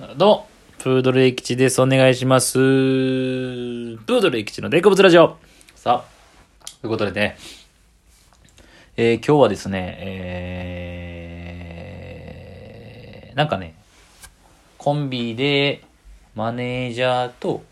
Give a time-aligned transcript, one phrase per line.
[0.00, 1.82] どうも、プードルエキチです。
[1.82, 2.54] お願いします。
[2.54, 5.36] プードルエキチのデコブツラジオ。
[5.74, 6.08] さあ、
[6.80, 7.36] ということでね、
[8.96, 9.98] えー今日はですね、
[13.20, 13.74] えー、なんかね、
[14.78, 15.84] コンビで
[16.34, 17.62] マネージャーと、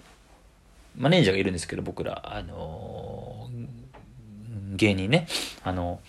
[0.98, 5.26] マネージャーがいるんですけど、僕ら、あのー芸人ね、
[5.64, 6.00] あの、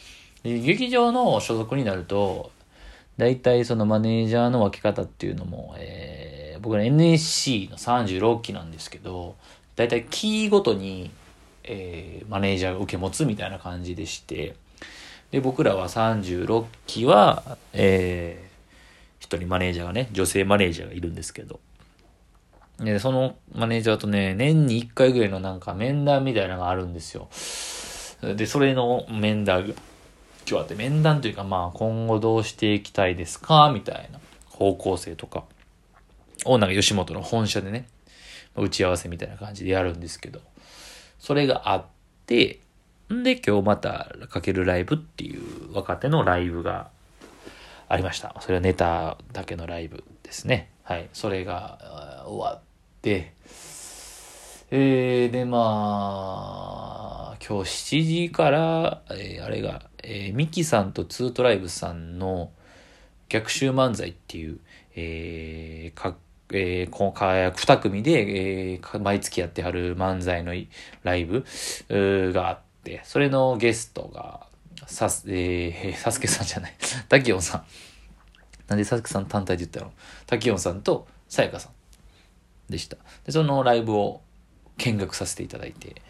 [0.44, 2.52] 劇場の所属になると、
[3.18, 9.36] 大体そのマネージャーの分け方っていうのも、えー僕ら NSC の36期なんですけど、
[9.76, 11.10] 大体キーごとに、
[11.64, 14.56] えーマネージャーが受け持つみたいな感じでして、
[15.32, 18.52] で、僕らは36期は、えー
[19.22, 21.60] 一人マネージャーがね、女性マネージャーがいるんですけど、
[22.80, 27.30] で、そのマネージャーとね、年に1回ぐらいのなんか面談みたいなのがあるんですよ。
[28.36, 29.74] で、それの面談、
[30.50, 35.44] 今日あって面談というかまあ今後どうしていきたいですかみたいな方向性とか
[36.46, 37.88] をなんか吉本の本社でね、
[38.56, 40.42] 打ち合わせみたいな感じでやるんですけど、
[41.20, 41.86] それがあっ
[42.26, 42.60] て、
[43.14, 46.90] んで今日またかけるライブっていう若手のライブが
[47.88, 48.36] ありました。
[48.40, 50.72] それはネタだけのライブですね。
[50.84, 51.10] はい。
[51.14, 52.60] それが終わっ
[53.02, 53.34] て、
[54.72, 55.60] えー、で、ま
[57.10, 57.11] あ、
[57.44, 62.52] 今日7時から、えーあれが、えーミキさんとツートライブさんの
[63.30, 64.60] 逆襲漫才っていう、
[64.96, 66.16] えーか
[66.54, 70.54] えー、このか2組で、えー毎月やってはる漫才の
[71.02, 71.44] ライブ
[72.32, 74.46] があって、それのゲストが、
[74.86, 76.76] さす、えー、サスケさんじゃない、
[77.10, 77.66] タキオンさん。
[78.68, 79.92] なんでサスケさん単体で言ったの？
[80.28, 82.98] タキオンさんとさやかさんでした。
[83.26, 84.22] で、そのライブを
[84.78, 86.02] 見学させていただいて、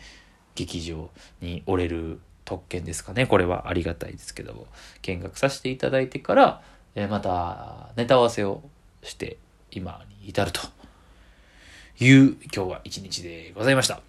[0.55, 1.09] 劇場
[1.41, 3.25] に折れる特権ですかね。
[3.25, 4.67] これはありがたいですけど、
[5.01, 6.61] 見学させていただいてから、
[6.95, 8.61] えーまたネタ合わせを
[9.03, 9.37] して、
[9.71, 10.61] 今に至ると
[11.99, 14.01] いう今日は一日でございました。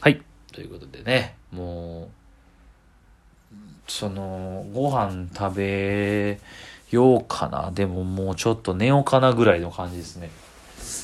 [0.00, 0.22] はい。
[0.52, 2.08] ということでね、もう、
[3.86, 6.40] その、ご飯食べ
[6.90, 7.70] ようかな。
[7.70, 10.30] でももうちょっと寝ようかなぐらいの感じですね。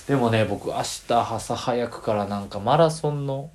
[0.07, 3.51] でもね、僕明日朝早くからなんかマラソンの、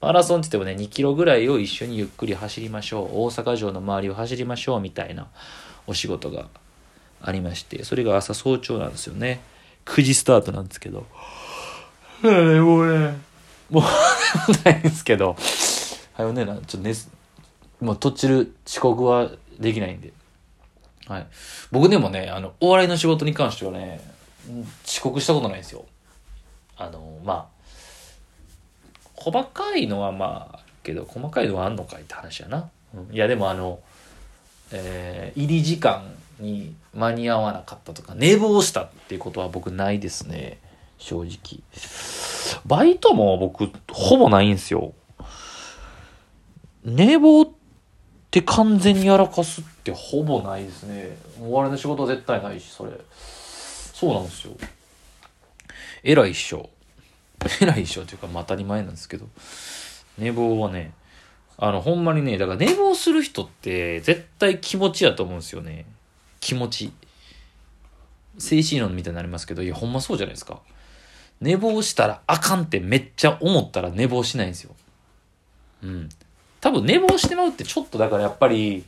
[0.00, 3.08] マラソンって言ってもね、2キロぐらいを一緒にゆっくり走りましょう。
[3.24, 5.26] 大阪城の周りを走りましょうみたいな
[5.86, 6.48] お仕事が
[7.20, 9.42] ありまして、それが朝早朝なんですよね。
[9.84, 11.06] 9時スタートなんですけど。
[12.22, 13.18] はい、もうね、
[13.68, 13.84] もう
[14.64, 15.36] ないんですけど、
[16.14, 16.94] はよねな、ちょっとね、
[17.80, 20.12] もうとっちる遅刻はできないんで。
[21.06, 21.26] はい。
[21.70, 24.00] 僕でもね、あの、お笑いの仕事に関してはね、
[24.48, 25.84] うん遅刻したことないんですよ。
[26.76, 27.59] あの、まあ、
[29.20, 32.70] 細かいのはまあ、けど、細かいのはあんのかいって話やな。
[32.94, 33.80] うんいや、でもあの、
[34.72, 36.02] えー入り時間
[36.40, 40.58] に間に合わなかったとか、寝坊したっていうことは僕ないですね。
[40.98, 41.60] 正直。
[42.66, 44.94] バイトも僕、ほぼないんですよ。
[46.84, 47.48] 寝坊っ
[48.30, 51.16] て完全にやらかすってほぼないですね。
[51.40, 52.92] お笑いの仕事は絶対ないし、それ。
[53.92, 54.52] そうなんですよ。
[56.02, 56.70] 偉いっしょ。
[57.60, 59.26] 偉いっしょっていうか、まあ当たり前なんですけど。
[60.18, 60.92] 寝坊はね、
[61.56, 65.86] あの、ほんまにね、だから寝坊する人って絶対気持ちやと思うんですよね。
[66.40, 66.92] 気持ち。
[68.38, 70.60] 精神論みたいになりますけど、いや、ほんまそうじゃないですか。
[71.40, 74.74] 寝坊したらあかんってめっちゃ思ったら寝坊しないんですよ。
[75.82, 76.08] うん。
[76.60, 78.84] 多分寝坊してまうってちょっとだからやっぱり、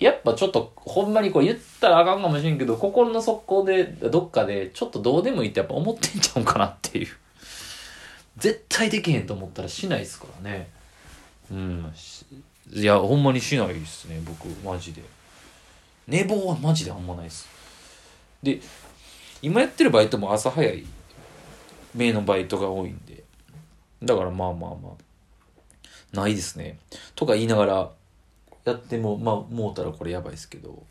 [0.00, 7.08] やっぱちょっとほんまにこう言ったらあかんかもしれんけど、心の底でどっかでちょっとどうでもいいってやっぱ思ってんちゃうんかなっていう。
[8.38, 10.70] 絶対できへんと思ったらしないですからね。
[11.50, 11.92] うん。
[12.72, 15.02] いや、ほんまにしないですね、僕、マジで。
[16.08, 17.46] 寝坊はマジであんまないです。
[18.42, 18.60] で、
[19.42, 20.86] 今やってるバイトも朝早い
[21.94, 23.22] 名のバイトが多いんで。
[24.02, 24.76] だからまあまあま
[26.14, 26.78] あ、ないですね。
[27.14, 27.90] とか言いながら、
[28.70, 30.82] やっても、まあ、もうたらこれやばいですけど。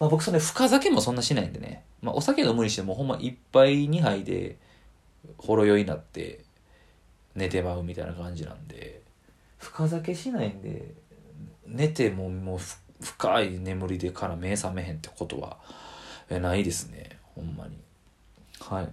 [0.00, 1.84] まあ僕それ深酒もそんなしないんでね。
[2.02, 4.56] まあお酒飲むにしてもほんま一杯二杯で
[5.38, 6.40] ほろ酔いになって
[7.34, 9.02] 寝てまうみたいな感じなんで、
[9.58, 10.94] 深酒しないんで、
[11.66, 15.58] 寝てももうふ深い眠りでから目覚めへんってことは
[16.30, 17.18] えないですね。
[17.34, 17.76] ほんまに。
[18.60, 18.84] はい。
[18.84, 18.88] っ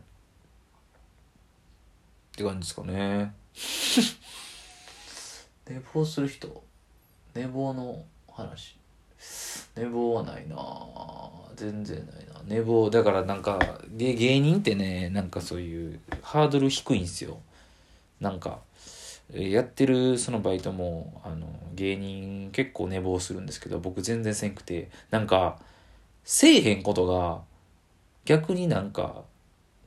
[2.36, 3.34] て感じですかね。
[5.70, 6.64] 寝坊する人
[7.34, 8.78] 寝坊の話。
[9.76, 10.58] 寝坊はないな。
[11.56, 12.42] 全然ないな。
[12.46, 13.60] 寝坊だからなんか
[13.96, 17.38] 芸人ってねなんかそういうハードル低いんですよ。
[18.20, 18.60] なんか
[19.34, 24.90] やってるそのバイトもあの芸人結構寝坊するんですけど僕全然せんくて。
[25.10, 25.60] なんか
[26.24, 27.42] せえへんことが
[28.26, 29.24] 逆になんか、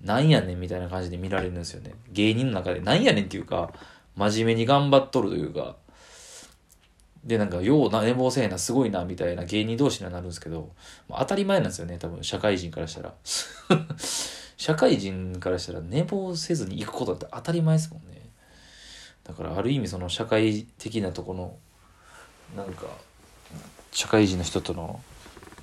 [0.02, 1.94] なんやねんみたいな感じで見られるんですよね。
[2.12, 3.73] 芸人の中でなんやねんっていうか、
[4.17, 5.76] 真面目に頑張っとるというか、
[7.25, 10.73] で、なんか、ような、寝坊せえな、すごいな、みたいな芸人同士にはなるんですけど、
[11.09, 13.15] 当たり前なんですよね、多分、社会人からしたら。
[14.56, 18.31] 社会人からしたら寝坊せずに行くことって当たり前ですもんね。
[19.25, 21.56] だからある意味その社会的なとこの
[22.56, 22.87] なんか
[23.91, 25.00] 社会人の人との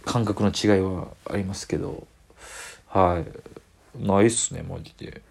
[0.06, 2.08] 感覚の違いはありますけど
[2.88, 3.24] は
[3.98, 5.22] いないっすねマジで、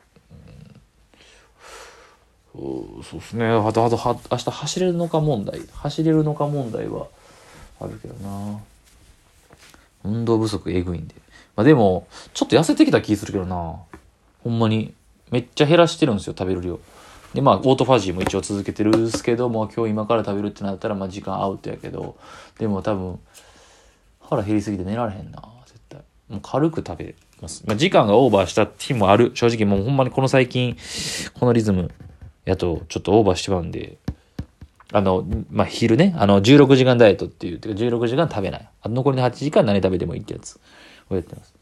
[2.52, 3.46] そうっすね。
[3.46, 5.60] あとあとは明日走れるのか問題。
[5.72, 7.06] 走れるのか問題は
[7.80, 8.60] あるけどな。
[10.04, 11.14] 運動不足えぐいんで。
[11.56, 13.76] まあでもちょっと痩せてきた気するけどな。
[14.42, 14.94] ほんまに。
[15.30, 16.80] めっちゃ減らしてるんですよ食べる量。
[17.34, 22.16] で、まあ、オートファジーも一応続けてるんですけども、今日今から食べるってなったら、まあ、時間アウトやけど、
[22.58, 23.20] でも多分、
[24.20, 26.00] 腹減りすぎて寝られへんな、絶対。
[26.28, 27.62] もう軽く食べます。
[27.66, 29.30] まあ、時間がオーバーした日もある。
[29.34, 30.76] 正直もうほんまにこの最近、
[31.38, 31.92] このリズム
[32.50, 33.96] やと、ちょっとオーバーしてまうんで、
[34.92, 38.68] あの、まあ、昼ね、あの、16時間ダイエットっていう、てか16時間食べない。
[38.82, 40.58] あと残りの8時間何食べてもいいってやつ
[41.08, 41.54] をやってます。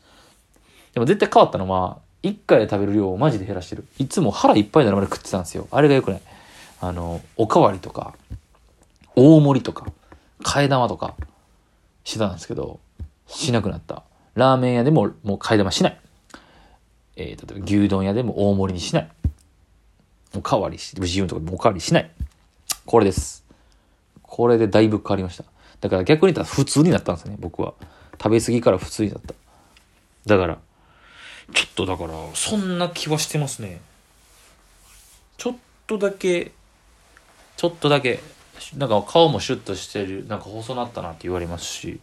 [0.95, 3.87] でも絶対変わったのは、1回で食べる量をマジで減らしてる。
[3.99, 5.69] いつも腹いっぱいになるまで食ってたんですよ。
[5.71, 6.21] あれが良くない。
[6.81, 8.15] あの、おかわりとか、
[9.15, 9.87] 大盛りとか、
[10.43, 11.15] 替え玉とか、
[12.05, 12.81] してたんですけど、
[13.27, 14.05] しなくなった。
[14.35, 16.01] ラーメン屋でももう替え玉しない。
[17.17, 19.11] えー、例えば牛丼屋でも大盛りにしない。
[20.35, 22.11] おかわりし、自由とかもおかわりしない。
[22.87, 23.45] これです。
[24.23, 25.45] これでだいぶ変わりました。
[25.81, 27.75] だから逆に言ったら普通になったんですね、僕は。
[28.21, 29.35] 食べ過ぎから普通になった。
[30.27, 30.59] だから、
[31.55, 33.81] ちょっとだから、そんな気はしてますね。
[35.39, 36.53] ちょっとだけ、
[37.57, 38.21] ちょっとだけ、
[38.77, 42.01] なんか顔もシュッとしてる、なんか細なったなって言われますし、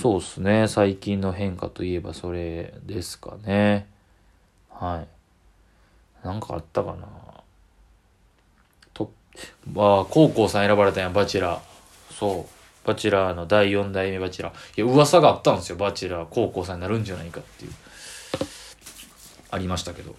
[0.00, 0.68] そうっすね。
[0.68, 3.86] 最近の変化といえばそれですかね。
[4.70, 5.15] はい。
[6.24, 7.06] なんかあったかな。
[8.94, 9.12] と、
[9.76, 11.60] ああ、高校さん選ばれたやん、バチェラー。
[12.14, 12.86] そう。
[12.86, 14.54] バチェラーの第4代目バチェラー。
[14.82, 15.76] いや、噂があったんですよ。
[15.76, 17.72] バチェラー、高校さんになるんじゃないかっていう。
[19.50, 20.14] ありましたけど。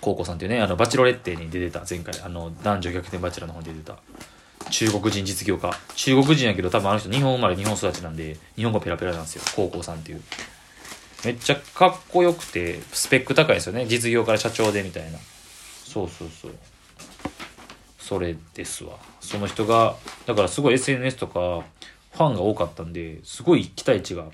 [0.00, 3.98] コウコさんっていうね、あの、バチロレッテに出てた、前回、あの、男女逆転バチェラーの方に出てた、
[4.70, 5.70] 中国人実業家。
[5.94, 10.22] 中国人やけど、多分あの人、日本生まれ日本育ちなんで、日本語ペラペラなんですよ、コウコさんっていう。
[11.24, 13.86] めっちゃかっこよくて、スペック高いですよね。
[13.86, 15.18] 実業から社長でみたいな。
[15.84, 16.52] そうそうそう。
[17.98, 18.96] それですわ。
[19.20, 19.96] その人が、
[20.26, 21.64] だからすごい SNS とか、
[22.12, 24.24] ファンが多かったんで、すごい期待値が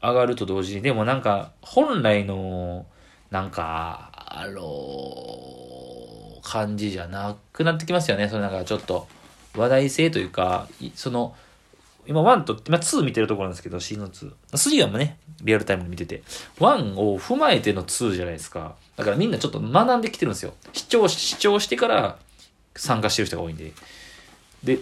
[0.00, 2.86] 上がると同時に、でもなんか、本来の、
[3.30, 8.28] なんか、あのー、感じじゃなくなってきますよね。
[8.28, 9.08] そのなんかちょっと、
[9.56, 11.34] 話題性というか、その、
[12.06, 14.52] 今1と、今2見てるところなんですけど、シーズン2。
[14.52, 16.22] 3はもね、リアルタイムで見てて、
[16.58, 18.76] 1を踏まえての2じゃないですか。
[18.96, 20.54] だからみんなちょっと学んできてるんですよ。
[20.72, 22.18] 視聴、視聴してから
[22.76, 23.72] 参加してる人が多いんで。
[24.62, 24.78] で、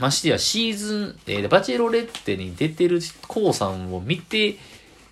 [0.00, 4.56] ましてやシーズン、えー、バチェロレッテに出てるコウさんを見て、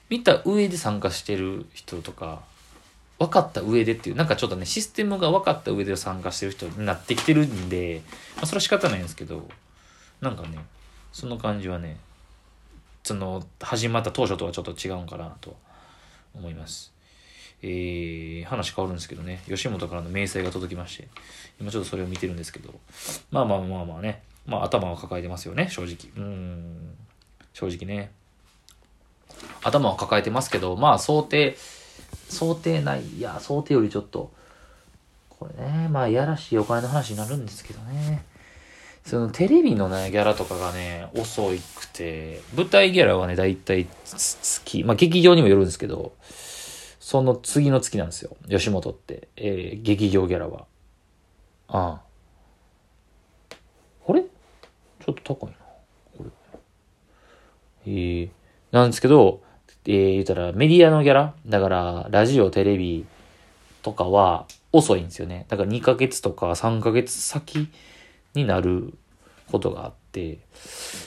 [0.09, 2.41] 見た上で参加してる人とか、
[3.19, 8.03] 分かった上でっていう、なんかちょっとね、システムが分かった上で参加してる人になってきてるんで、
[8.37, 9.49] まあそれは仕方ないんですけど、
[10.21, 10.59] なんかね、
[11.17, 11.97] その感じはね、
[13.03, 15.57] その、始まった当初とはちょっと違うんかなと
[16.35, 16.93] 思います。
[17.63, 21.09] えー、話変わるんですけどね、吉本からの明細が届きまして、
[21.59, 22.69] 今ちょっとそれを見てるんですけど、
[23.31, 26.13] まあまあまあまあね、まあ頭を抱えてますよね、正直。
[26.23, 26.95] うん。
[27.55, 28.11] 正直ね。
[29.65, 31.57] 頭を抱えてますけど、まあ想定、
[32.29, 33.17] 想定ない。
[33.17, 34.31] いや、想定よりちょっと、
[35.31, 38.36] これね、まあいやらしいお金の話になるんですけどね。
[39.07, 46.13] そのテレビのね、ギャラとかがね、遅いくて、舞台ギャラはね、だいたい月、まあ劇場にもよるんですけど、
[46.99, 48.37] その次の月なんですよ。
[48.51, 49.29] 吉本って。
[49.37, 50.67] えー、劇場ギャラは。
[51.69, 52.01] ああ。
[54.09, 54.23] あれ？
[54.23, 55.57] ちょっと高いな。
[56.19, 56.31] これ。
[57.87, 58.29] えー、
[58.73, 59.41] なんですけど、
[59.85, 61.35] えー、言ったらメディアのギャラ？
[61.47, 63.07] だから、ラジオ、テレビ
[63.83, 65.47] とかは遅いんですよね。
[65.47, 67.69] だから2ヶ月とか3ヶ月先
[68.37, 68.95] になる
[69.51, 70.39] ことがあって、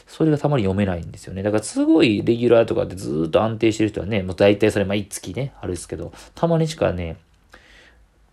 [0.07, 1.43] それがたまに読めないんですよね。
[1.43, 7.17] だからすごいレギュラーとかでずっと安定してる人はね、もう大体それ毎月ね、あるんですけど、たまにしかね、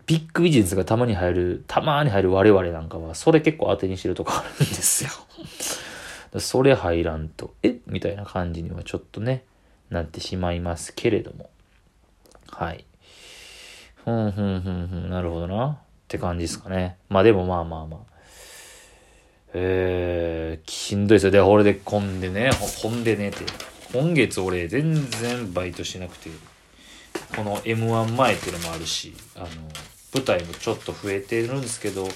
[0.05, 5.09] ビッグビジネスがたまに入る、たまに入る我々なんかは、それ結構当てにしてるとこあるんですよ。
[6.39, 7.77] それ入らんと、え？
[7.87, 9.43] みたいな感じにはちょっとね、
[9.89, 11.49] なってしまいますけれども。
[12.49, 12.85] はい。
[14.03, 15.67] ふんふんふんふん、なるほどな。
[15.67, 15.77] っ
[16.07, 16.97] て感じですかね。
[17.09, 18.16] まあでもまあまあまあ。
[19.53, 21.31] えー、しんどいですよ。
[21.31, 22.51] で、これで混んでね、
[22.81, 23.37] 混んでねって。
[23.93, 26.29] 今月俺全然バイトしなくて
[27.35, 29.47] この m 1前っていうのもあるしあの
[30.13, 32.07] 舞台もちょっと増えてるんですけど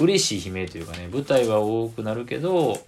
[0.00, 2.78] 嬉しい悲鳴というかね舞台は多くなるけど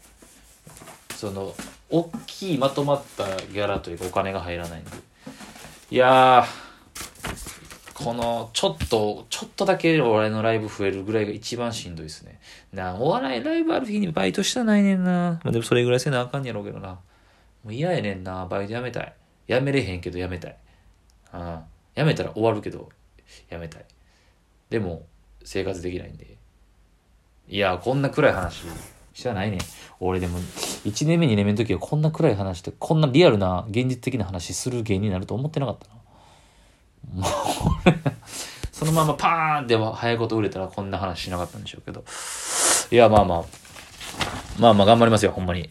[1.17, 1.55] その
[1.91, 4.91] 大きいまとまったギャラというかお金が入らないんで
[5.91, 6.63] いやー
[7.95, 12.41] このちょっとちょっとだけお笑いのライブ増えるぐらいが一番しんどいですね。
[12.73, 16.89] なお笑いライブある日にバイトしたないねんな、まあ、でもそれぐらいせなあかんやろうけどな。
[16.89, 17.01] も
[17.67, 18.47] う嫌やねんな。
[18.47, 19.15] バイトやめたい。
[19.47, 20.57] やめれへんけどやめたい。
[21.33, 21.75] ああ。
[21.95, 22.89] やめたら終わるけど
[23.49, 23.85] やめたい。
[24.71, 25.07] でも
[25.45, 26.37] 生活できないんで。
[27.49, 28.63] いやこんな暗い話
[29.13, 29.61] 知らないねん。
[30.01, 35.94] 俺でも1年目2年目の時はこんな暗い話ってこんなリアルな現実的な話する芸人になると思ってなかったな
[37.13, 37.27] も
[37.87, 37.93] う
[38.73, 42.05] そのままパーンって早いこと売れたらこんな話しなかったんでしょうけど。
[42.91, 43.45] いやまあまあ。
[44.59, 45.71] まあまあ頑張りますよほんまに。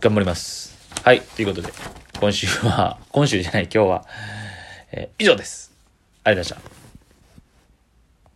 [0.00, 0.76] 頑張ります。
[1.02, 1.72] はいということで。
[2.20, 4.04] 今週は今週じゃない今日は、
[4.92, 5.72] えー以上です。
[6.24, 6.85] ありがとうございました。